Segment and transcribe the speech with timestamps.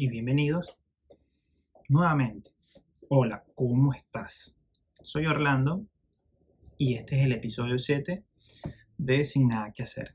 [0.00, 0.78] y bienvenidos
[1.88, 2.52] nuevamente.
[3.08, 4.54] Hola, ¿cómo estás?
[5.02, 5.84] Soy Orlando
[6.76, 8.22] y este es el episodio 7
[8.96, 10.14] de Sin nada que hacer.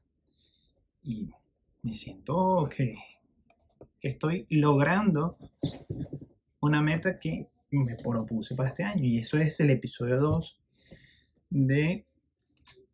[1.02, 1.34] Y
[1.82, 2.96] me siento que,
[4.00, 5.38] que estoy logrando
[6.62, 10.62] una meta que me propuse para este año y eso es el episodio 2
[11.50, 12.06] de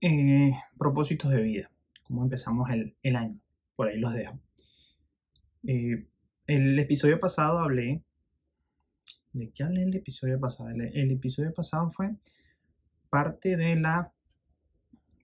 [0.02, 1.72] eh, propósitos de vida,
[2.02, 3.40] cómo empezamos el, el año.
[3.76, 4.40] Por ahí los dejo.
[5.68, 6.09] Eh,
[6.50, 8.02] el episodio pasado hablé.
[9.34, 10.70] ¿De qué hablé el episodio pasado?
[10.70, 12.16] El, episodio pasado fue
[13.10, 14.12] parte de la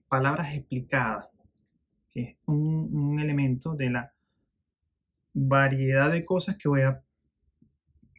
[0.08, 1.28] palabras explicadas,
[2.10, 4.12] que es un, elemento de la
[5.34, 7.02] variedad de cosas que voy a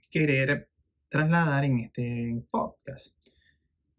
[0.10, 0.70] querer
[1.08, 3.16] trasladar en este podcast.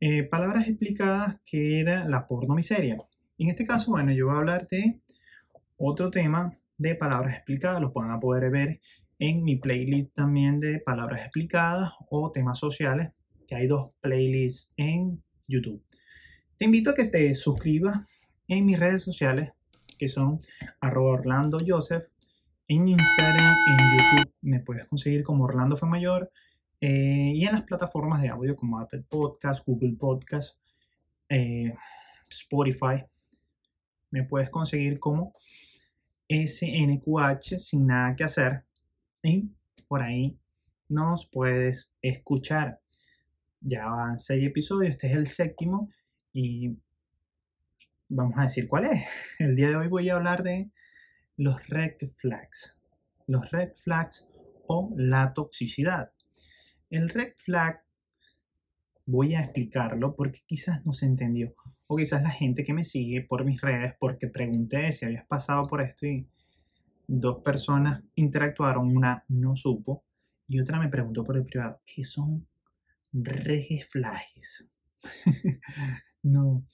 [0.01, 2.99] Eh, palabras explicadas que era la porno miseria.
[3.39, 5.01] En este caso, bueno, yo voy a hablar de
[5.79, 7.81] otro tema de palabras explicadas.
[7.81, 8.81] Los van a poder ver
[9.19, 13.11] en mi playlist también de palabras explicadas o temas sociales,
[13.47, 15.83] que hay dos playlists en YouTube.
[16.57, 18.01] Te invito a que te suscribas
[18.47, 19.51] en mis redes sociales,
[19.99, 20.41] que son
[20.81, 22.05] arroba Orlando Joseph.
[22.69, 26.31] En Instagram, en YouTube me puedes conseguir como Orlando Fue Mayor.
[26.81, 30.57] Eh, y en las plataformas de audio como Apple Podcast, Google Podcast,
[31.29, 31.75] eh,
[32.31, 33.05] Spotify,
[34.11, 35.35] me puedes conseguir como
[36.29, 38.65] SNQH sin nada que hacer.
[39.23, 39.51] Y
[39.87, 40.39] por ahí
[40.89, 42.81] nos puedes escuchar.
[43.61, 45.91] Ya van seis episodios, este es el séptimo
[46.33, 46.77] y
[48.09, 49.07] vamos a decir cuál es.
[49.39, 50.71] El día de hoy voy a hablar de
[51.37, 52.77] los red flags.
[53.27, 54.29] Los red flags
[54.67, 56.13] o la toxicidad.
[56.91, 57.83] El red flag
[59.09, 61.55] voy a explicarlo porque quizás no se entendió.
[61.87, 65.67] O quizás la gente que me sigue por mis redes, porque pregunté si habías pasado
[65.67, 66.29] por esto y
[67.07, 70.05] dos personas interactuaron, una no supo
[70.47, 72.47] y otra me preguntó por el privado, ¿qué son
[73.13, 74.69] red flags?
[76.23, 76.67] no.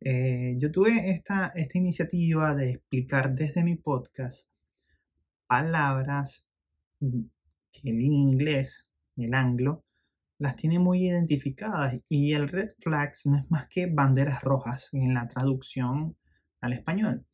[0.00, 4.50] Eh, yo tuve esta, esta iniciativa de explicar desde mi podcast
[5.46, 6.46] palabras
[7.00, 9.82] que en inglés, el anglo,
[10.38, 15.14] las tiene muy identificadas y el red flags no es más que banderas rojas en
[15.14, 16.16] la traducción
[16.60, 17.26] al español.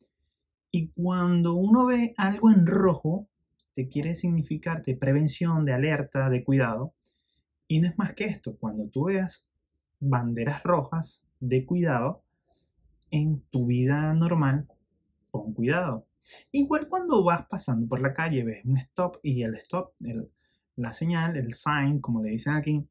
[0.71, 3.29] Y cuando uno ve algo en rojo,
[3.75, 6.93] te quiere significar de prevención, de alerta, de cuidado.
[7.67, 9.47] Y no es más que esto, cuando tú veas
[9.99, 12.23] banderas rojas de cuidado
[13.11, 14.67] en tu vida normal,
[15.31, 16.07] pon cuidado.
[16.51, 19.93] Igual cuando vas pasando por la calle, ves un stop y el stop,
[20.75, 22.87] la señal, el sign, como le dicen aquí,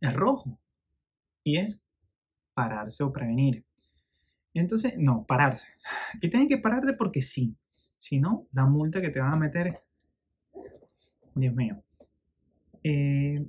[0.00, 0.58] es rojo
[1.44, 1.82] y es
[2.54, 3.64] pararse o prevenir.
[4.54, 5.68] Entonces, no, pararse.
[6.20, 7.56] Que tienen que pararte porque sí.
[7.98, 9.80] Si no, la multa que te van a meter,
[11.34, 11.82] Dios mío.
[12.82, 13.46] Eh,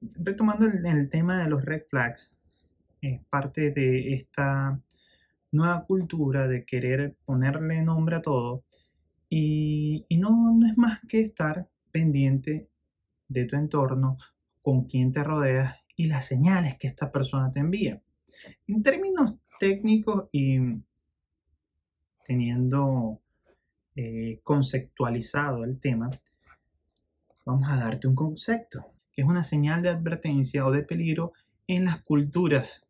[0.00, 2.36] retomando el, tema de los red flags,
[3.00, 4.80] es parte de esta
[5.52, 8.64] nueva cultura de querer ponerle nombre a todo
[9.28, 12.68] y, y no, no es más que estar pendiente
[13.28, 14.18] de tu entorno,
[14.62, 18.00] con quién te rodeas y las señales que esta persona te envía.
[18.66, 20.58] En términos técnicos y
[22.24, 23.20] teniendo
[23.96, 26.10] eh, conceptualizado el tema,
[27.44, 31.32] vamos a darte un concepto, que es una señal de advertencia o de peligro
[31.66, 32.86] en las culturas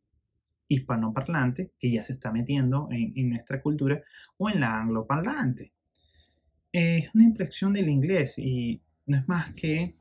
[0.69, 4.03] hispanoparlantes, que ya se está metiendo en, nuestra cultura,
[4.37, 5.73] o en la angloparlante.
[6.71, 9.95] Es una impresión del inglés y no es más que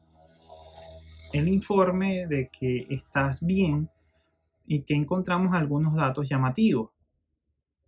[1.33, 3.89] el informe de que estás bien
[4.65, 6.91] y que encontramos algunos datos llamativos.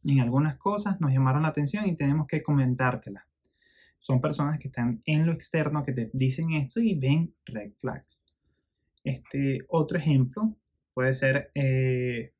[0.03, 3.23] En algunas cosas nos llamaron la atención y tenemos que comentártelas.
[4.00, 8.19] Son personas que están en lo externo que te dicen esto y ven red flags.
[9.03, 10.56] Este, otro ejemplo
[10.94, 12.33] puede ser eh,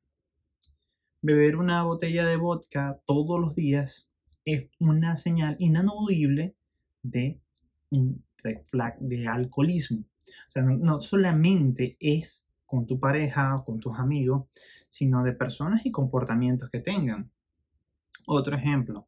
[1.22, 4.10] beber una botella de vodka todos los días
[4.44, 6.54] es una señal inaudible
[7.02, 7.40] de
[7.90, 10.04] un red flag de alcoholismo.
[10.48, 14.48] O sea, no, solamente es con tu pareja o con tus amigos,
[14.88, 17.30] sino de personas y comportamientos que tengan.
[18.26, 19.06] Otro ejemplo.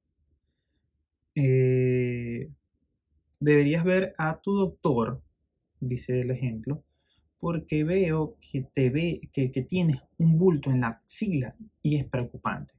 [1.34, 2.50] Eh,
[3.40, 5.22] deberías ver a tu doctor,
[5.80, 6.84] dice el ejemplo,
[7.38, 12.04] porque veo que te ve que, que, tienes un bulto en la axila y es
[12.04, 12.74] preocupante.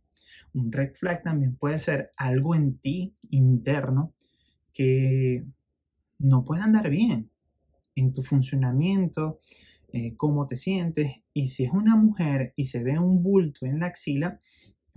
[0.53, 4.13] Un red flag también puede ser algo en ti interno
[4.73, 5.45] que
[6.19, 7.29] no puede andar bien
[7.95, 9.39] en tu funcionamiento,
[9.91, 11.17] eh, cómo te sientes.
[11.33, 14.39] Y si es una mujer y se ve un bulto en la axila,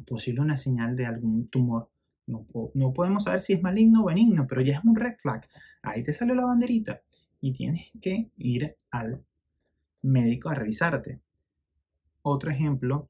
[0.06, 1.90] posible una señal de algún tumor
[2.26, 5.48] No, no podemos saber si es maligno o benigno, pero ya es un red flag.
[5.82, 7.02] Ahí te salió la banderita
[7.40, 9.24] y tienes que ir al
[10.02, 11.20] médico a revisarte.
[12.22, 13.08] Otro ejemplo,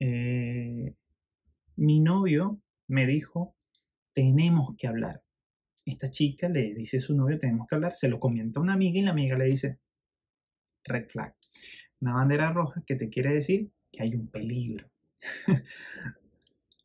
[0.00, 0.94] eh,
[1.76, 3.54] mi novio me dijo,
[4.14, 5.23] tenemos que hablar.
[5.84, 8.72] Esta chica le dice a su novio, tenemos que hablar, se lo comenta a una
[8.72, 9.78] amiga y la amiga le dice,
[10.84, 11.34] red flag.
[12.00, 14.90] Una bandera roja que te quiere decir que hay un peligro.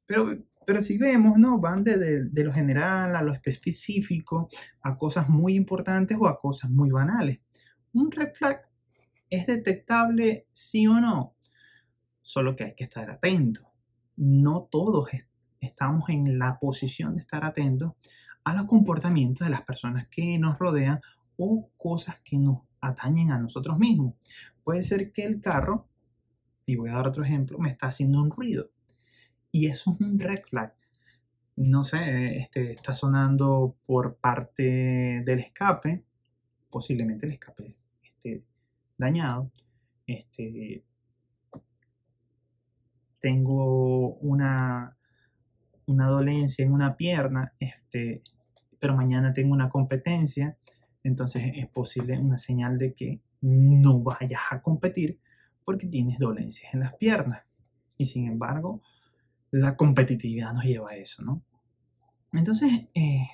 [0.06, 1.60] pero, pero si vemos, ¿no?
[1.60, 4.50] Van de, de, lo general a lo específico,
[4.81, 7.40] a cosas muy importantes o a cosas muy banales.
[7.94, 8.69] Un red flag
[9.30, 11.36] es detectable sí o no,
[12.22, 13.72] solo que hay que estar atento.
[14.16, 15.10] No todos
[15.62, 17.94] estamos en la posición de estar atentos
[18.44, 21.02] a los comportamientos de las personas que nos rodean
[21.38, 24.16] o cosas que nos atañen a nosotros mismos.
[24.64, 25.88] Puede ser que el carro,
[26.66, 28.72] y voy a dar otro ejemplo, me está haciendo un ruido.
[29.52, 30.74] Y eso es un red flag.
[31.56, 36.04] No sé, este, está sonando por parte del escape,
[36.70, 38.44] posiblemente el escape esté
[38.98, 39.52] dañado.
[40.08, 40.84] Este,
[43.20, 44.98] tengo una,
[45.90, 48.22] una dolencia en una pierna, este,
[48.80, 50.56] pero mañana tengo una competencia,
[51.04, 55.20] entonces es posible una señal de que no vayas a competir
[55.66, 57.44] porque tienes dolencias en las piernas.
[57.98, 58.82] Y sin embargo,
[59.52, 61.44] la competitividad nos lleva a eso, ¿no?
[62.34, 63.28] Entonces, eh,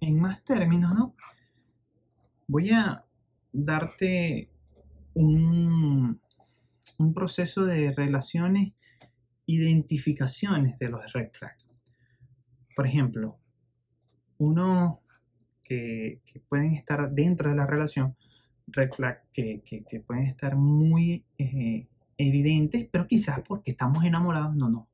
[0.00, 1.14] en más términos, ¿no?
[2.48, 3.04] Voy a
[3.52, 4.50] darte
[5.14, 6.20] un,
[6.98, 8.72] un proceso de relaciones,
[9.46, 11.61] identificaciones de los red flags.
[12.74, 13.38] Por ejemplo,
[14.38, 15.00] uno
[15.62, 18.16] que, pueden estar dentro de la relación,
[18.66, 19.62] red flag que,
[20.06, 21.86] pueden estar muy eh,
[22.16, 24.88] evidentes, pero quizás porque estamos enamorados no, no,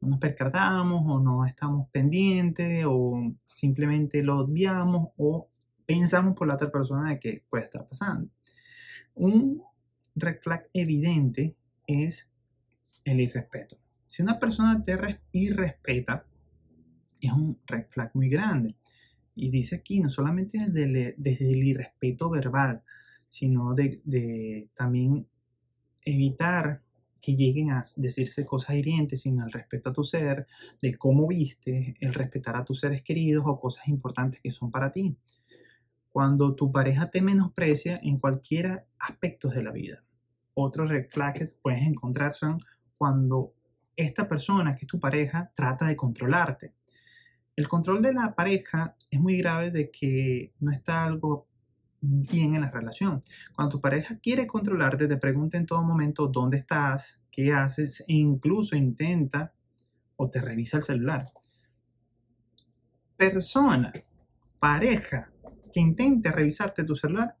[0.00, 5.48] no nos percatamos o no estamos pendientes o simplemente lo obviamos o
[5.84, 8.28] pensamos por la otra persona de que puede estar pasando.
[9.14, 9.62] Un
[10.14, 11.56] red flag evidente
[11.86, 12.30] es
[13.04, 13.76] el irrespeto.
[14.04, 16.24] Si una persona te irrespeta,
[17.20, 18.74] es un red flag muy grande.
[19.34, 21.14] Y dice aquí, no solamente desde
[21.50, 22.82] el, irrespeto verbal,
[23.28, 25.26] sino de, también
[26.02, 26.80] evitar
[27.20, 30.46] que lleguen a decirse cosas hirientes, sino el respeto a tu ser,
[30.80, 34.90] de cómo viste, el respetar a tus seres queridos o cosas importantes que son para
[34.90, 35.16] ti.
[36.10, 40.02] Cuando tu pareja te menosprecia en cualquier aspecto de la vida.
[40.54, 42.62] Otros red flags que puedes encontrar son
[42.96, 43.52] cuando
[43.96, 46.72] esta persona, que es tu pareja, trata de controlarte
[47.56, 51.48] el control de la pareja es muy grave de que no está algo
[52.00, 53.22] bien en la relación.
[53.54, 58.12] Cuando tu pareja quiere controlarte, te pregunta en todo momento dónde estás, qué haces e
[58.12, 59.54] incluso intenta
[60.16, 61.32] o te revisa el celular.
[63.16, 63.90] Persona,
[64.58, 65.30] pareja
[65.72, 67.36] que intente revisarte tu celular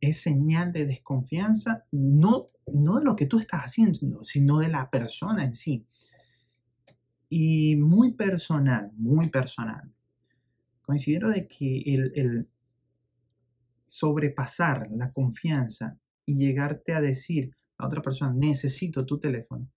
[0.00, 4.90] es señal de desconfianza, no, no de lo que tú estás haciendo, sino de la
[4.90, 5.86] persona en sí
[7.28, 9.92] y muy personal, muy personal.
[10.82, 12.48] Considero de que el,
[13.88, 19.68] sobrepasar la confianza y llegarte a decir a otra persona, necesito tu teléfono,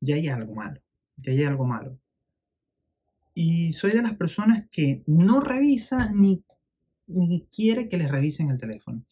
[0.00, 0.80] ya hay algo malo,
[1.16, 1.98] ya hay algo malo.
[3.34, 6.42] Y soy de las personas que no revisa ni,
[7.06, 9.04] ni quiere que les revisen el teléfono.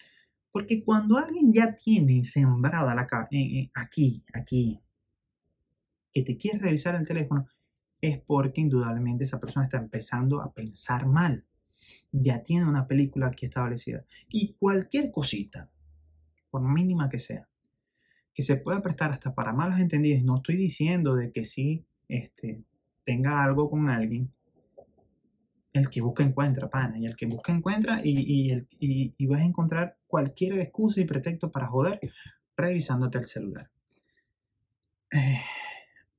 [0.51, 3.09] Porque cuando alguien ya tiene sembrada la,
[3.75, 4.81] aquí, aquí,
[6.15, 7.49] que te quiere revisar el teléfono,
[8.01, 11.45] es porque indudablemente esa persona está empezando a pensar mal.
[12.13, 14.05] Ya tiene una película aquí establecida.
[14.29, 15.69] Y cualquier cosita,
[16.51, 17.49] por mínima que sea,
[18.33, 22.63] que se pueda prestar hasta para malos entendidos, no estoy diciendo de que sí este,
[23.05, 24.33] tenga algo con alguien,
[25.73, 29.99] el que busca encuentra, pana, y el que busca encuentra y, y vas a encontrar
[30.07, 32.01] cualquier excusa y pretexto para joder
[32.57, 33.71] revisándote el celular.
[35.11, 35.41] Eh,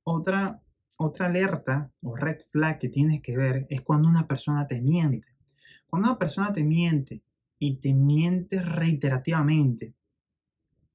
[0.08, 0.62] otra,
[0.96, 5.26] otra alerta o red flag que tienes que ver es cuando una persona te miente.
[5.88, 7.22] Cuando una persona te miente
[7.58, 9.94] y te miente reiterativamente,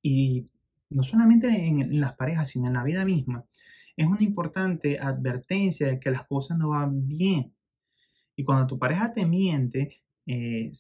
[0.02, 0.48] y
[0.90, 3.46] no solamente en, las parejas, sino en la vida misma,
[3.98, 7.54] es una importante advertencia de que las cosas no van bien.
[8.36, 10.72] Y cuando tu pareja te miente eh,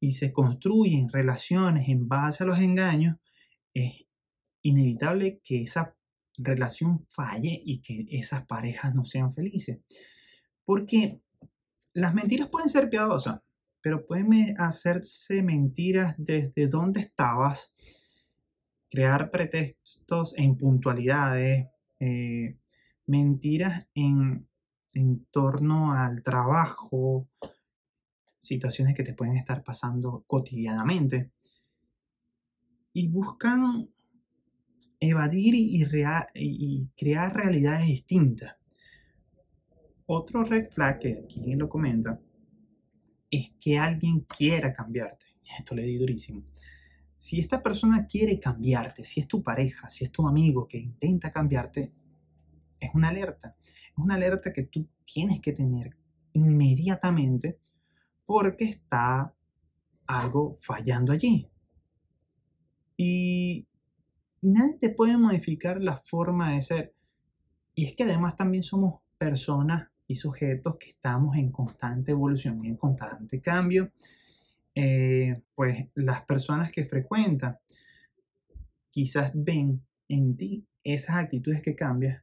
[0.00, 3.16] y se construyen relaciones en base a los engaños,
[3.72, 4.04] es
[4.62, 5.94] inevitable que esa
[6.36, 9.80] relación falle y que esas parejas no sean felices.
[10.64, 11.20] Porque
[11.92, 13.40] las mentiras pueden ser piadosas,
[13.80, 17.74] pero pueden hacerse mentiras desde donde estabas,
[18.90, 21.68] crear pretextos e impuntualidades,
[22.00, 22.58] eh,
[23.06, 24.48] mentiras en,
[24.92, 27.28] en torno al trabajo,
[28.38, 31.32] situaciones que te pueden estar pasando cotidianamente.
[32.92, 33.93] Y buscan
[35.00, 38.56] evadir y, crear realidades distintas.
[40.06, 42.20] Otro red flag que aquí lo comenta
[43.30, 45.26] es que alguien quiera cambiarte.
[45.58, 46.44] Esto le di durísimo.
[47.18, 51.32] Si esta persona quiere cambiarte, si es tu pareja, si es tu amigo que intenta
[51.32, 51.90] cambiarte,
[52.78, 53.56] es una alerta.
[53.62, 55.96] Es una alerta que tú tienes que tener
[56.34, 57.58] inmediatamente
[58.26, 59.34] porque está
[60.06, 61.48] algo fallando allí.
[62.96, 63.66] Y,
[64.50, 66.94] nadie te puede modificar la forma de ser.
[67.74, 72.68] Y es que además también somos personas y sujetos que estamos en constante evolución y
[72.68, 73.90] en constante cambio.
[74.74, 77.58] Eh, pues las personas que frecuentan
[78.90, 82.22] quizás ven en ti esas actitudes que cambias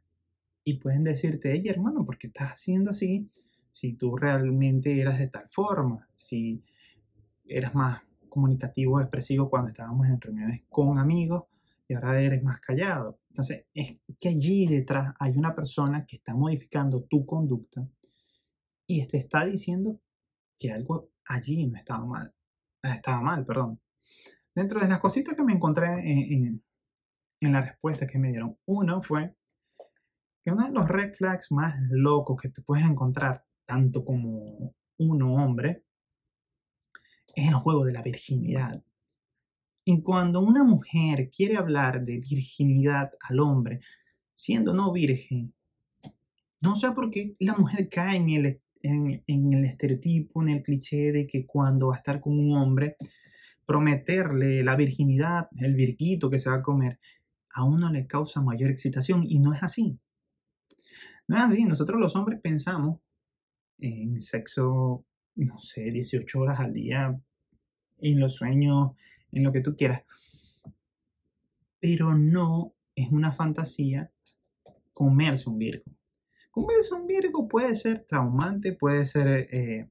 [0.63, 3.29] y pueden decirte, hey hermano, ¿por qué estás haciendo así?
[3.71, 6.63] Si tú realmente eras de tal forma, si
[7.45, 11.45] eras más comunicativo, expresivo cuando estábamos en reuniones con amigos
[11.91, 13.19] y ahora eres más callado.
[13.29, 17.85] Entonces, es que allí detrás hay una persona que está modificando tu conducta
[18.87, 19.99] y te está diciendo
[20.57, 22.33] que algo allí no estaba mal.
[22.81, 23.81] Estaba mal, perdón.
[24.55, 26.63] Dentro de las cositas que me encontré en,
[27.41, 29.35] en, en que me dieron, uno fue
[30.43, 35.33] que uno de los red flags más locos que te puedes encontrar, tanto como uno
[35.35, 35.83] hombre,
[37.35, 38.81] es el juego de la virginidad.
[39.83, 43.81] Y cuando una mujer quiere hablar de virginidad al hombre,
[44.33, 45.53] siendo no virgen,
[46.59, 50.63] no sé por qué la mujer cae en el, en, en el estereotipo, en el
[50.63, 52.97] cliché de que cuando va a estar con un hombre,
[53.65, 56.99] prometerle la virginidad, el virquito que se va a comer,
[57.53, 59.97] a uno le causa mayor excitación y no es así.
[61.27, 62.99] No es así, nosotros los hombres pensamos
[63.79, 67.19] en sexo, no sé, 18 horas al día,
[67.99, 68.91] en los sueños,
[69.31, 70.03] en lo que tú quieras.
[71.79, 74.11] Pero no es una fantasía
[74.93, 75.85] comerse un virgo.
[76.51, 79.89] Comerse un virgo puede ser traumante, puede ser, eh,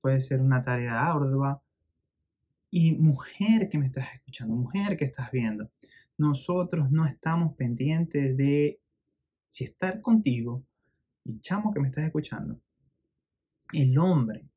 [0.00, 1.62] puede ser una tarea ardua.
[2.70, 5.70] Y mujer que me estás escuchando, mujer que estás viendo,
[6.16, 8.80] nosotros no estamos pendientes de
[9.48, 10.64] si estar contigo,
[11.24, 12.58] y chamo que me estás escuchando,
[13.72, 14.48] el hombre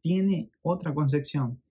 [0.00, 1.62] tiene otra concepción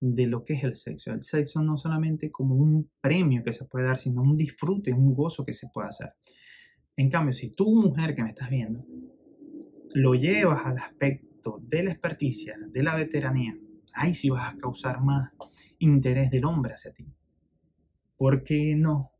[0.00, 1.12] de lo que es el sexo.
[1.12, 5.14] El sexo no solamente como un premio que se puede dar, sino un disfrute, un
[5.14, 6.14] gozo que se puede hacer.
[6.96, 8.84] En cambio, si tú, mujer que me estás viendo,
[9.94, 13.56] lo llevas al aspecto de la experticia, de la veteranía,
[13.94, 15.32] ahí sí vas a causar más
[15.78, 17.06] interés del hombre hacia ti.
[18.16, 19.12] Porque no,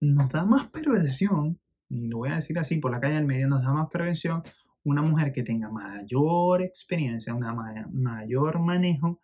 [0.00, 1.58] nos da más perversión,
[1.88, 4.42] y lo voy a decir así, por la calle del medio nos da más prevención
[4.84, 7.54] una mujer que tenga mayor experiencia, una
[7.90, 9.20] mayor manejo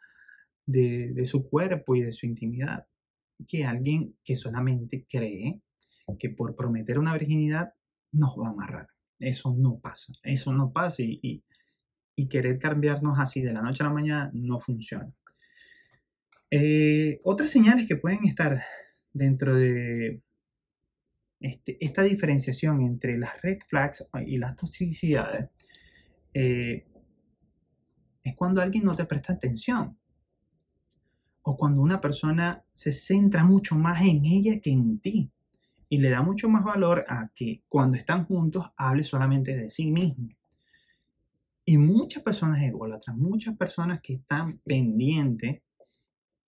[0.67, 2.87] de, su cuerpo y de su intimidad
[3.49, 5.61] que alguien que solamente cree
[6.19, 7.75] que por prometer una virginidad
[8.13, 8.89] nos va a amarrar.
[9.19, 11.43] Eso no pasa, eso no pasa y,
[12.17, 15.13] y, querer cambiarnos así de la noche a la mañana no funciona.
[16.51, 18.61] Eh, otras señales que pueden estar
[19.13, 20.23] dentro de
[21.41, 25.51] este, esta diferenciación entre las red flags y las toxicidades
[26.33, 26.87] eh,
[28.23, 29.99] es cuando alguien no te presta atención
[31.45, 35.31] o cuando una persona se centra mucho más en ella que en ti
[35.91, 39.91] y le da mucho más valor a que cuando están juntos hable solamente de sí
[39.91, 40.31] mismo.
[41.67, 45.63] Y muchas personas ególatras, muchas personas que están pendientes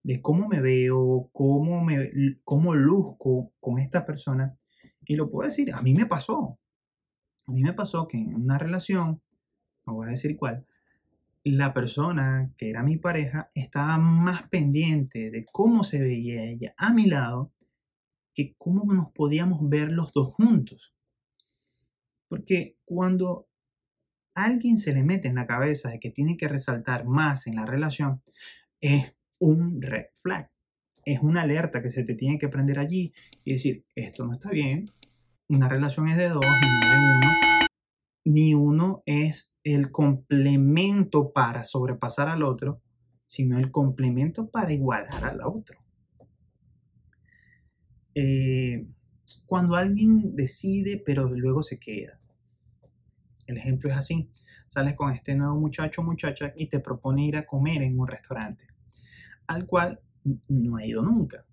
[0.02, 2.10] de cómo me veo, cómo, me,
[2.42, 4.54] cómo luzco con esta persona.
[5.04, 6.58] Y lo puedo decir, a mí me pasó.
[7.46, 9.20] A mí me pasó que en una relación,
[9.86, 10.66] no voy a decir cuál,
[11.52, 16.92] la persona que era mi pareja estaba más pendiente de cómo se veía ella a
[16.92, 17.52] mi lado
[18.34, 20.92] que cómo nos podíamos ver los dos juntos.
[22.28, 23.48] Porque cuando
[24.34, 27.64] alguien se le mete en la cabeza de que tiene que resaltar más en la
[27.64, 28.22] relación,
[28.80, 30.50] es un red flag.
[31.04, 33.12] Es una alerta que se te tiene que prender allí
[33.44, 34.86] y decir, esto no está bien.
[35.48, 37.30] Una relación es de dos y de uno.
[38.24, 42.80] Ni uno es el complemento para sobrepasar al otro,
[43.24, 45.80] sino el complemento para igualar al otro.
[48.14, 48.86] Eh,
[49.44, 52.20] cuando alguien decide, pero luego se queda.
[53.48, 54.30] El ejemplo es así.
[54.68, 58.06] Sales con este nuevo muchacho o muchacha y te propone ir a comer en un
[58.06, 58.68] restaurante,
[59.48, 59.98] al cual
[60.48, 61.44] no ha ido nunca.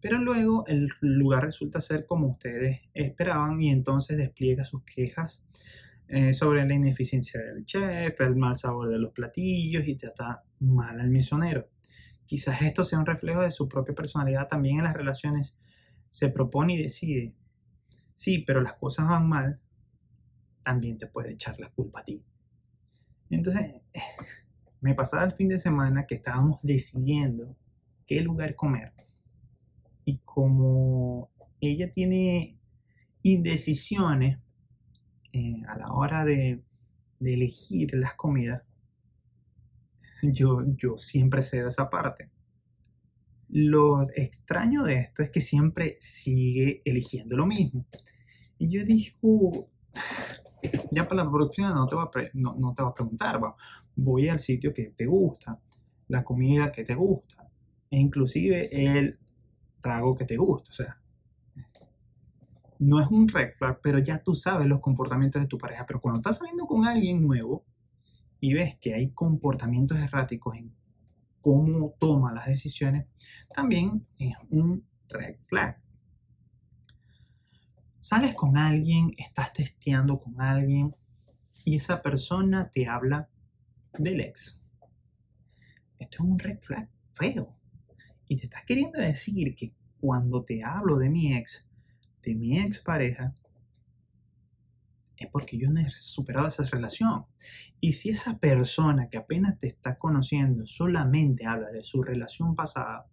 [0.00, 5.44] Pero luego el lugar resulta ser como ustedes esperaban y entonces despliega sus quejas
[6.14, 11.00] eh, sobre la ineficiencia del chef, el mal sabor de los platillos y trata mal
[11.00, 11.70] al misionero.
[12.26, 15.56] Quizás esto sea un reflejo de su propia personalidad también en las relaciones.
[16.10, 17.34] Se propone y decide,
[18.14, 19.58] sí, pero las cosas van mal,
[20.62, 22.22] también te puede echar la culpa a ti.
[23.30, 23.80] Entonces,
[24.82, 27.56] me pasaba el fin de semana que estábamos decidiendo
[28.06, 28.92] qué lugar comer.
[30.04, 32.58] Y como ella tiene
[33.22, 34.40] indecisiones
[35.32, 36.62] eh, a la hora de,
[37.20, 38.62] elegir las comidas,
[40.22, 40.64] yo,
[40.96, 42.30] siempre cedo esa parte.
[43.48, 47.86] Lo extraño de esto es que siempre sigue eligiendo lo mismo.
[48.58, 49.68] Y yo digo,
[50.90, 53.40] ya para la próxima no te va a, no, te va a preguntar,
[53.94, 55.60] voy al sitio que te gusta,
[56.08, 57.48] la comida que te gusta,
[57.90, 59.18] e inclusive el
[59.80, 60.70] trago que te gusta.
[60.70, 61.01] O sea,
[62.82, 65.86] no es un red flag, pero ya tú sabes los comportamientos de tu pareja.
[65.86, 67.64] Pero cuando estás saliendo con alguien nuevo
[68.40, 70.72] y ves que hay comportamientos erráticos en
[71.40, 73.06] cómo toma las decisiones,
[73.54, 75.80] también es un red flag.
[78.00, 80.96] Sales con alguien, estás testeando con alguien
[81.64, 83.28] y esa persona te habla
[83.96, 84.60] del ex.
[85.98, 87.56] Esto es un red flag feo.
[88.26, 91.64] Y te estás queriendo decir que cuando te hablo de mi ex,
[92.22, 93.34] de mi ex pareja,
[95.16, 97.26] es porque yo no he superado esa relación.
[97.80, 103.06] Y si esa persona que apenas te está conociendo solamente habla de su relación pasada,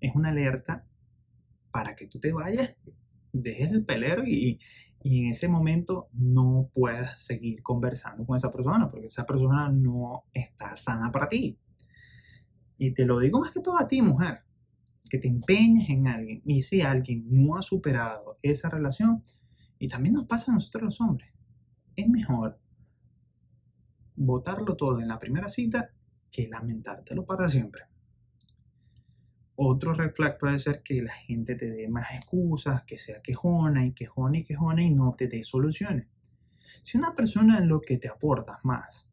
[0.00, 0.84] es una alerta
[1.70, 2.76] para que tú te vayas,
[3.32, 4.60] dejes el pelero y,
[5.02, 10.24] y en ese momento no puedas seguir conversando con esa persona, porque esa persona no
[10.32, 11.58] está sana para ti.
[12.78, 14.43] Y te lo digo más que todo a ti, mujer
[15.14, 19.22] que te empeñes en alguien y si alguien no ha superado esa relación,
[19.78, 21.30] y también nos pasa a nosotros los hombres,
[21.94, 22.58] es mejor
[24.16, 25.92] votarlo todo en la primera cita
[26.32, 27.82] que lamentártelo para siempre.
[29.54, 33.92] Otro red puede ser que la gente te dé más excusas, que sea quejona y
[33.92, 36.08] quejona y quejona y no te dé soluciones.
[36.82, 39.06] Si una persona en lo que te aportas más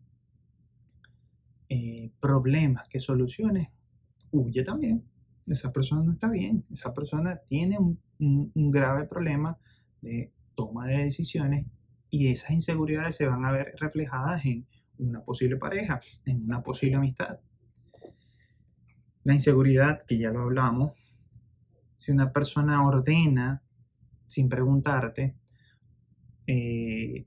[1.69, 3.69] eh, problemas que soluciones,
[4.31, 5.10] huye también
[5.53, 8.01] esa persona no está bien, esa persona tiene un,
[8.71, 9.57] grave problema
[10.01, 11.65] de toma de decisiones
[12.09, 14.65] y esas inseguridades se van a ver reflejadas en
[14.97, 17.39] una posible pareja, en una posible amistad.
[19.23, 21.19] La inseguridad, que ya lo hablamos,
[21.95, 23.61] si una persona ordena
[24.27, 25.35] sin preguntarte,
[26.47, 27.25] eh,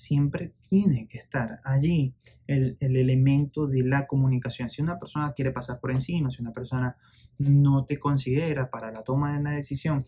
[0.00, 2.14] siempre tiene que estar allí
[2.46, 4.70] el, elemento de la comunicación.
[4.70, 6.96] Si una persona quiere pasar por encima, si una persona
[7.38, 10.02] no te considera para la toma de una decisión,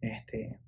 [0.00, 0.58] este,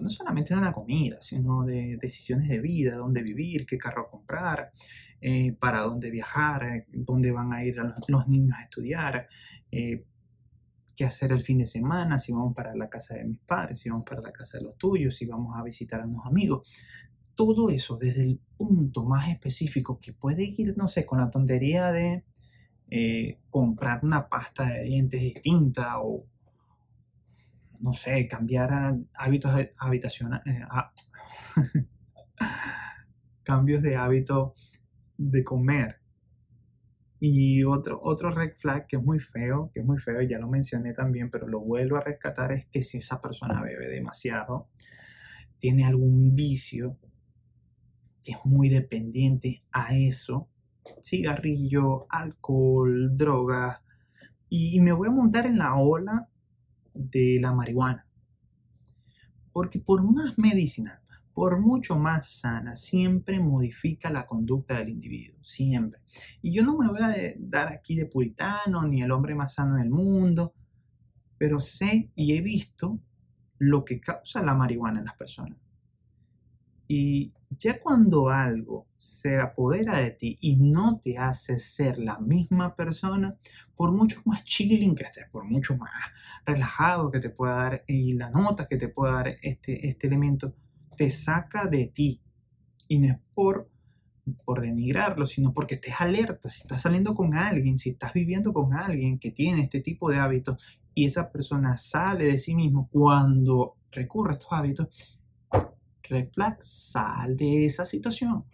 [0.00, 4.72] no solamente de la comida, sino de decisiones de vida, dónde vivir, qué carro comprar,
[5.20, 7.76] eh, para dónde viajar, dónde van a ir
[8.08, 9.28] los, niños a estudiar,
[9.70, 10.04] eh,
[10.96, 13.90] qué hacer el fin de semana, si vamos para la casa de mis padres, si
[13.90, 16.68] vamos para la casa de los tuyos, si vamos a visitar a unos amigos
[17.34, 21.92] todo eso desde el punto más específico que puede ir, no sé, con la tontería
[21.92, 22.24] de
[22.90, 26.26] eh, comprar una pasta de dientes distinta o,
[27.80, 31.86] no sé, cambiar hábitos habitacionales, eh,
[33.42, 34.54] cambios de hábito
[35.16, 36.00] de comer.
[37.18, 40.48] Y otro, otro red flag que es muy feo, que es muy feo, ya lo
[40.48, 44.68] mencioné también, pero lo vuelvo a rescatar, es que si esa persona bebe demasiado,
[45.60, 46.98] tiene algún vicio,
[48.24, 50.48] es muy dependiente a eso,
[51.02, 53.80] cigarrillo, alcohol, drogas,
[54.48, 56.28] y, me voy a montar en la ola
[56.92, 58.06] de la marihuana.
[59.50, 61.00] Porque por más medicinal,
[61.32, 66.00] por mucho más sana, siempre modifica la conducta del individuo, siempre.
[66.42, 69.76] Y yo no me voy a dar aquí de puritano ni el hombre más sano
[69.76, 70.52] del mundo,
[71.38, 73.00] pero sé y he visto
[73.56, 75.56] lo que causa la marihuana en las personas.
[76.88, 82.74] Y ya cuando algo se apodera de ti y no te hace ser la misma
[82.76, 83.36] persona,
[83.74, 85.90] por mucho más chilling que estés, por mucho más
[86.44, 90.54] relajado que te pueda dar y la nota que te pueda dar este, este elemento,
[90.96, 92.20] te saca de ti.
[92.88, 93.70] Y no es por,
[94.44, 96.48] por denigrarlo, sino porque estés alerta.
[96.48, 100.18] Si estás saliendo con alguien, si estás viviendo con alguien que tiene este tipo de
[100.18, 100.62] hábitos
[100.94, 105.18] y esa persona sale de sí mismo cuando recurre a estos hábitos,
[106.12, 108.44] red sal de esa situación.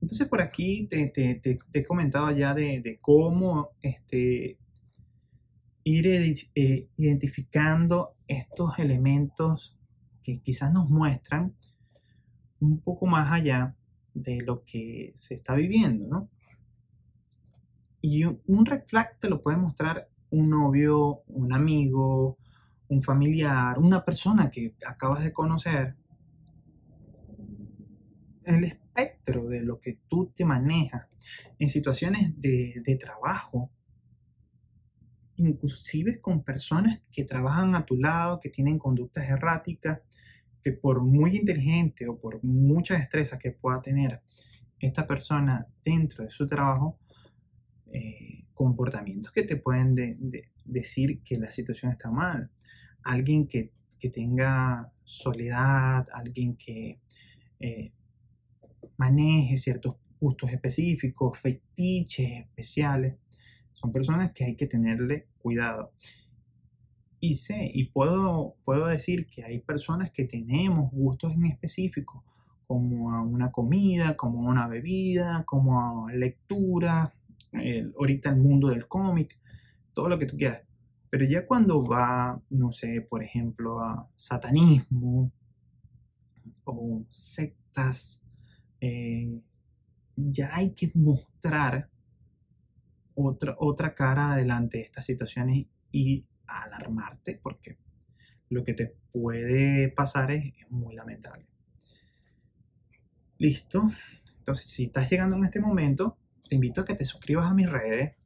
[0.00, 1.40] Entonces por aquí te,
[1.72, 4.58] he comentado ya de, cómo este,
[5.84, 6.06] ir
[6.54, 9.78] eh, identificando estos elementos
[10.22, 11.54] que quizás nos muestran
[12.60, 13.76] un poco más allá
[14.14, 16.28] de lo que se está viviendo, ¿no?
[18.00, 22.38] Y un red flag te lo puede mostrar un novio, un amigo,
[22.92, 25.96] un familiar, una persona que acabas de conocer.
[28.44, 31.06] El espectro de lo que tú te manejas
[31.58, 33.70] en situaciones de, de trabajo,
[35.36, 40.00] inclusive con personas que trabajan a tu lado, que tienen conductas erráticas,
[40.62, 44.20] que por muy inteligente o por mucha destreza que pueda tener
[44.78, 46.98] esta persona dentro de su trabajo,
[47.90, 49.94] eh, comportamientos que te pueden
[50.64, 52.50] decir que la situación está mal.
[53.04, 53.70] Alguien que,
[54.12, 56.98] tenga soledad, alguien que
[57.60, 57.92] eh,
[58.96, 63.16] maneje ciertos gustos específicos, fetiches especiales,
[63.70, 65.92] son personas que hay que tenerle cuidado.
[67.20, 72.24] Y sé, y puedo, puedo decir que hay personas que tenemos gustos en específico,
[72.66, 77.14] como a una comida, como a una bebida, como a lectura,
[77.96, 79.38] ahorita el mundo del cómic,
[79.92, 80.62] todo lo que tú quieras.
[81.12, 85.30] Pero ya cuando va, no sé, por ejemplo, a satanismo
[86.64, 88.22] o sectas,
[88.80, 89.38] eh,
[90.16, 91.90] ya hay que mostrar
[93.14, 97.76] otra, otra cara adelante de estas situaciones y alarmarte porque
[98.48, 101.44] lo que te puede pasar es, muy lamentable.
[103.36, 103.90] Listo.
[104.38, 106.16] Entonces, si estás llegando en este momento,
[106.48, 108.16] te invito a que te suscribas a mis redes.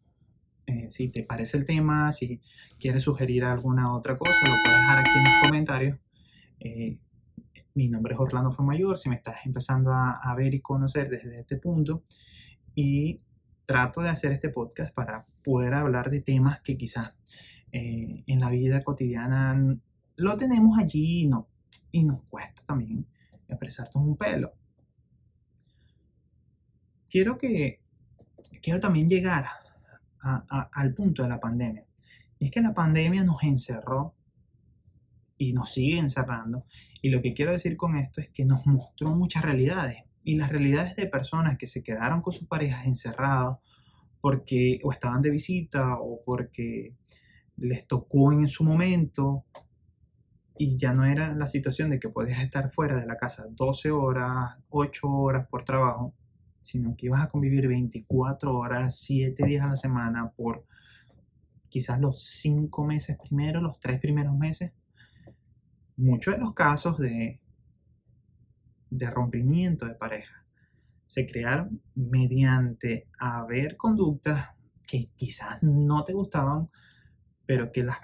[0.67, 2.41] Eh, si te parece el tema, si
[2.79, 5.99] quieres sugerir alguna otra cosa, lo puedes dejar aquí en los comentarios.
[6.61, 6.99] Eh,
[7.75, 11.41] mi nombre es Orlando Mayor, si me estás empezando a, a, ver y conocer desde
[11.41, 12.03] este punto.
[12.75, 13.21] Y
[13.67, 17.13] trato de hacer este podcast para poder hablar de temas que quizás
[17.73, 19.77] eh, en la vida cotidiana
[20.17, 21.49] lo tenemos allí y, no,
[21.93, 23.07] y nos cuesta también
[23.49, 24.53] expresarnos un pelo.
[27.11, 27.81] Quiero que
[28.63, 29.47] quiero también llegar
[30.27, 31.85] al punto de la pandemia.
[32.39, 34.15] Y es que la pandemia nos encerró
[35.39, 36.65] y nos sigue encerrando.
[37.03, 40.05] Y lo que quiero decir con esto es que nos mostró muchas realidades.
[40.23, 43.59] Y las realidades de personas que se quedaron con sus parejas encerrados
[44.21, 46.95] porque o estaban de visita o porque
[47.57, 49.45] les tocó en su momento
[50.59, 53.91] y ya no era la situación de que podías estar fuera de la casa 12
[53.91, 56.15] horas, 8 horas por trabajo,
[56.67, 60.65] sino que ibas a convivir 24 horas, 7 días a la semana por
[61.69, 64.73] quizás los 5 meses primero, los 3 primeros meses.
[65.97, 67.41] Muchos de los casos de,
[68.91, 70.45] de rompimiento de pareja
[71.07, 74.51] se crearon mediante haber conductas
[74.87, 76.69] que quizás no te gustaban,
[77.47, 77.99] pero que las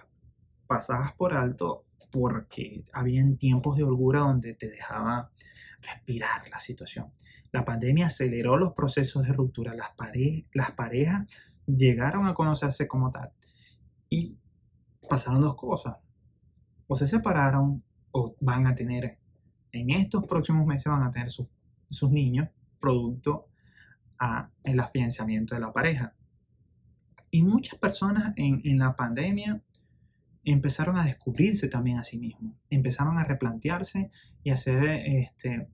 [0.69, 5.33] pasabas por alto porque habían tiempos de holgura donde te dejaba
[5.81, 7.13] respirar la situación.
[7.53, 9.75] La pandemia aceleró los procesos de ruptura.
[9.75, 11.27] Las, parejas
[11.67, 13.31] llegaron a conocerse como tal.
[14.09, 14.39] Y
[15.09, 15.97] pasaron dos cosas.
[16.87, 19.19] O se separaron o van a tener,
[19.71, 21.49] en estos próximos meses van a tener sus,
[22.11, 22.49] niños
[22.81, 23.49] producto
[24.19, 26.15] a el afianzamiento de la pareja.
[27.31, 29.63] Y muchas personas en, en la pandemia
[30.45, 34.11] empezaron a descubrirse también a sí mismos, empezaron a replantearse
[34.43, 35.69] y hacer este,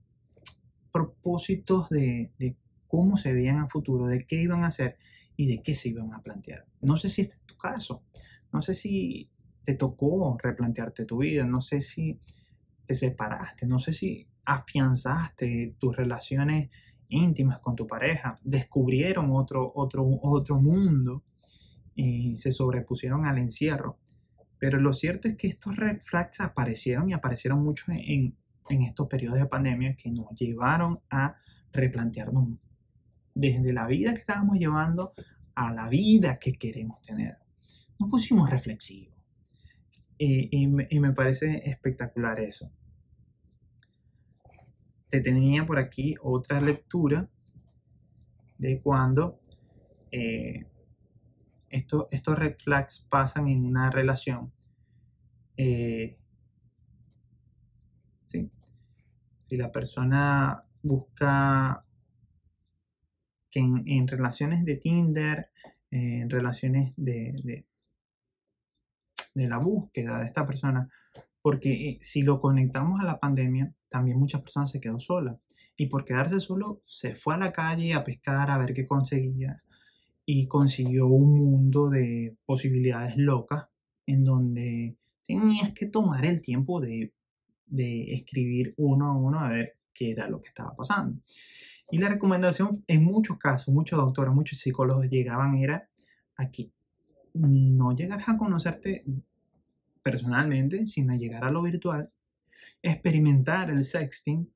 [0.91, 2.55] propósitos de, de,
[2.87, 4.97] cómo se veían a futuro, de qué iban a hacer
[5.37, 6.65] y de qué se iban a plantear.
[6.81, 8.03] No sé si este es tu caso,
[8.51, 9.29] no sé si
[9.63, 12.19] te tocó replantearte tu vida, no sé si
[12.87, 16.71] te separaste, no sé si afianzaste tus relaciones
[17.09, 21.23] íntimas con tu pareja, descubrieron otro, otro, otro mundo
[21.93, 23.99] y se sobrepusieron al encierro.
[24.57, 25.99] Pero lo cierto es que estos red
[26.39, 28.35] aparecieron y aparecieron mucho en,
[28.69, 31.35] en estos periodos de pandemia que nos llevaron a
[31.71, 32.49] replantearnos
[33.33, 35.13] desde la vida que estábamos llevando
[35.55, 37.37] a la vida que queremos tener.
[37.97, 39.15] Nos pusimos reflexivos.
[40.17, 42.71] y, me, parece espectacular eso.
[45.09, 47.29] Te tenía por aquí otra lectura
[48.57, 49.39] de cuando
[50.11, 50.67] eh,
[51.69, 54.51] estos red flags pasan en una relación.
[55.57, 56.18] Eh,
[58.29, 58.51] ¿sí?
[59.39, 61.83] Si la persona busca
[63.49, 65.49] que en, relaciones de Tinder,
[65.89, 67.65] en relaciones de,
[69.33, 70.87] de, la búsqueda de esta persona,
[71.41, 75.39] porque eh, si lo conectamos a la pandemia, también muchas personas se quedó sola.
[75.75, 79.63] Y por quedarse solo, se fue a la calle a pescar, a ver qué conseguía.
[80.25, 83.65] Y consiguió un mundo de posibilidades locas
[84.05, 87.13] en donde tenías que tomar el tiempo de
[87.69, 91.19] de escribir uno a uno a ver qué era lo que estaba pasando.
[91.91, 95.89] Y la recomendación en muchos casos, muchos doctores, muchos psicólogos llegaban era
[96.35, 96.71] aquí,
[97.33, 99.03] no llegas a conocerte
[100.03, 102.11] personalmente, sino llegar a lo virtual,
[102.81, 104.49] experimentar el sexting,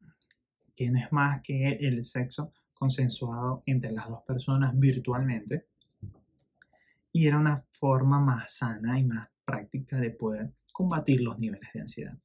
[0.75, 5.67] que no es más que el sexo consensuado entre las dos personas virtualmente.
[7.11, 11.81] Y era una forma más sana y más práctica de poder combatir los niveles de
[11.81, 12.17] ansiedad.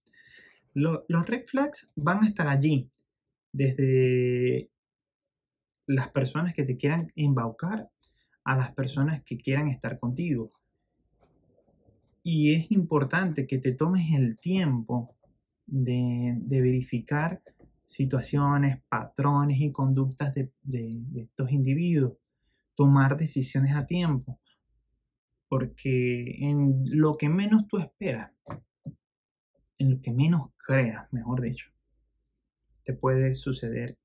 [0.79, 2.91] Los red flags van a estar allí
[3.53, 4.71] desde
[5.87, 7.91] las personas que te quieran embaucar
[8.45, 10.53] a las personas que quieran estar contigo.
[12.23, 15.17] Y es importante que te tomes el tiempo
[15.67, 17.43] de, verificar
[17.87, 20.51] situaciones, patrones y conductas de,
[21.17, 22.15] estos individuos.
[22.75, 24.39] Tomar decisiones a tiempo.
[25.49, 28.31] Porque en lo que menos tú esperas,
[29.79, 31.71] en lo que menos creas, mejor dicho,
[32.83, 33.99] te puede suceder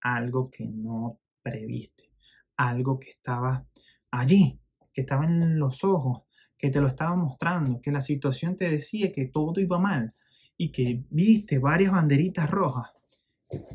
[0.00, 2.10] algo que no previste,
[2.56, 3.66] algo que estaba
[4.10, 4.60] allí,
[4.92, 6.22] que estaba en los ojos,
[6.56, 10.14] que te lo estaba mostrando, que la situación te decía que todo iba mal
[10.56, 12.90] y que viste varias banderitas rojas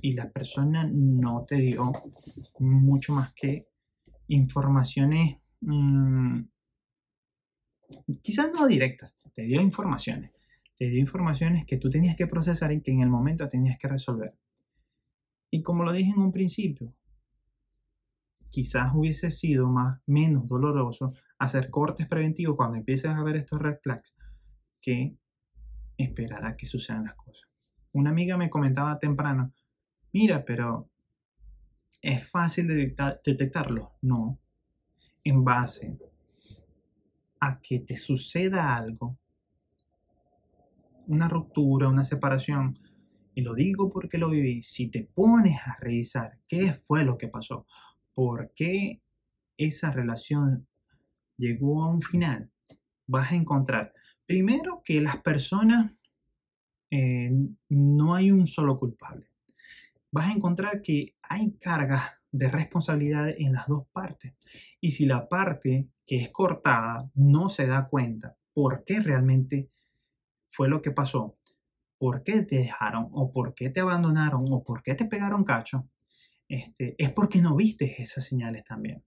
[0.01, 1.91] y la persona no te dio
[2.59, 3.67] mucho más que
[4.27, 6.41] informaciones, mm,
[8.21, 10.31] quizás no directas, te dio informaciones,
[10.77, 13.87] te dio informaciones que tú tenías que procesar y que en el momento tenías que
[13.87, 14.35] resolver.
[15.49, 16.93] Y como lo dije en un principio,
[18.49, 23.77] quizás hubiese sido más, menos doloroso hacer cortes preventivos cuando empieces a ver estos red
[23.81, 24.15] flags
[24.81, 25.17] que
[25.97, 27.49] esperar a que sucedan las cosas.
[27.93, 29.53] Una amiga me comentaba temprano,
[30.11, 30.89] mira, pero
[32.01, 33.93] ¿es fácil detectarlo?
[34.01, 34.39] No.
[35.23, 35.97] En base
[37.39, 39.17] a que te suceda algo,
[41.07, 42.75] una ruptura, una separación,
[43.33, 47.27] y lo digo porque lo viví, si te pones a revisar qué fue lo que
[47.27, 47.65] pasó,
[48.13, 49.01] por qué
[49.57, 50.67] esa relación
[51.37, 52.49] llegó a un final,
[53.07, 53.93] vas a encontrar
[54.25, 55.91] primero que las personas
[56.91, 57.31] eh,
[57.69, 59.27] no hay un solo culpable.
[60.11, 64.33] Vas a encontrar que hay cargas de responsabilidad en las dos partes.
[64.79, 69.69] Y si la parte que es cortada no se da cuenta por qué realmente
[70.55, 71.37] fue lo que pasó,
[71.97, 75.89] por qué te dejaron o por qué te abandonaron o por qué te pegaron cacho,
[76.47, 79.03] este, es porque no viste esas señales también.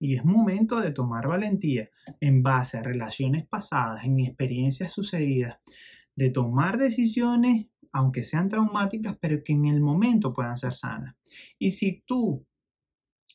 [0.00, 1.88] Y es momento de tomar valentía
[2.20, 5.58] en base a relaciones pasadas, en experiencias sucedidas,
[6.14, 11.16] de tomar decisiones, aunque sean traumáticas, pero que en el momento puedan ser sanas.
[11.58, 12.46] Y si tú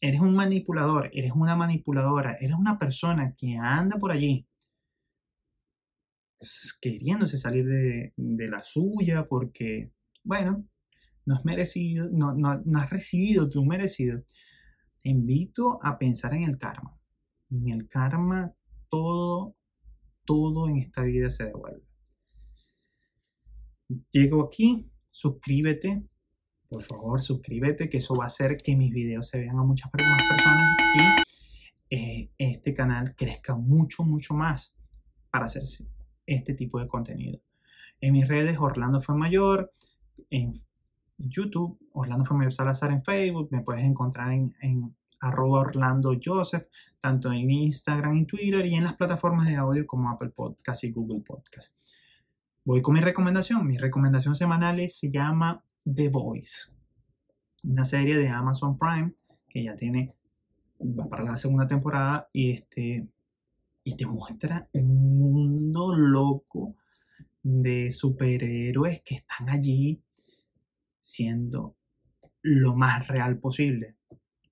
[0.01, 4.47] eres un manipulador, eres una manipuladora, eres una persona que anda por allí
[6.81, 9.91] queriéndose salir de, la suya porque,
[10.23, 10.67] bueno,
[11.25, 14.23] no has merecido, no, no, has recibido tu merecido,
[15.01, 16.97] te invito a pensar en el karma.
[17.49, 18.53] En el karma
[18.89, 19.55] todo,
[20.25, 21.85] todo en esta vida se devuelve.
[24.11, 26.03] Llego aquí, suscríbete,
[26.69, 29.91] por favor suscríbete, que eso va a hacer que mis videos se vean a muchas
[29.93, 34.75] más personas y eh, este canal crezca mucho, mucho más
[35.29, 35.85] para hacerse
[36.25, 37.39] este tipo de contenido.
[38.01, 39.69] En mis redes, Orlando fue mayor,
[40.29, 40.61] en
[41.17, 46.67] YouTube, Orlando fue mayor Salazar en Facebook, me puedes encontrar en, en Orlando Joseph,
[46.99, 50.91] tanto en Instagram y Twitter y en las plataformas de audio como Apple Podcast y
[50.91, 51.73] Google Podcast.
[52.65, 53.65] Voy con mi recomendación.
[53.67, 56.71] Mi recomendación semanal se llama The Voice,
[57.63, 59.13] una serie de Amazon Prime
[59.49, 60.15] que ya tiene,
[61.09, 63.07] para la segunda temporada y este
[63.83, 66.75] y te muestra un mundo loco
[67.41, 70.01] de superhéroes que están allí
[70.99, 71.75] siendo
[72.41, 73.95] lo más real posible,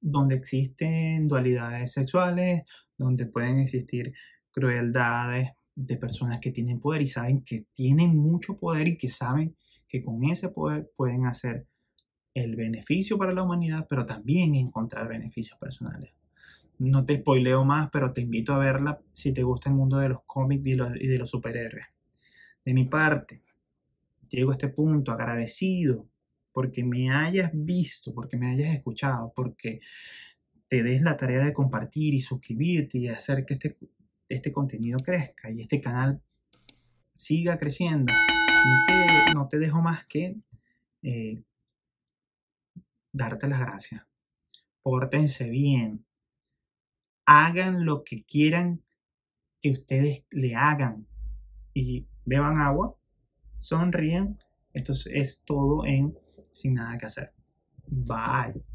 [0.01, 2.63] donde existen dualidades sexuales,
[2.97, 4.13] donde pueden existir
[4.51, 9.55] crueldades de personas que tienen poder y saben que tienen mucho poder y que saben
[9.87, 11.65] que con ese poder pueden hacer
[12.33, 16.11] el beneficio para la humanidad, pero también encontrar beneficios personales.
[16.81, 20.09] No te spoileo más, pero te invito a verla si te gusta el mundo de
[20.09, 21.85] los cómics y, de los superhéroes.
[22.65, 23.43] De mi parte,
[24.27, 26.09] llego a este punto agradecido
[26.51, 29.79] porque me hayas visto, porque me hayas escuchado, porque
[30.67, 33.77] te des la tarea de compartir y suscribirte y hacer que este,
[34.27, 36.19] este contenido crezca y este canal
[37.13, 38.11] siga creciendo.
[39.35, 40.35] No te, dejo más que
[41.03, 41.43] eh,
[43.11, 44.01] darte las gracias.
[44.81, 46.03] Pórtense bien,
[47.25, 48.81] hagan lo que quieran
[49.61, 51.07] que ustedes le hagan
[51.73, 52.95] y beban agua,
[53.59, 54.37] sonríen.
[54.73, 56.17] Esto es, todo en
[56.53, 57.33] sin nada que hacer.
[57.87, 58.70] Bye.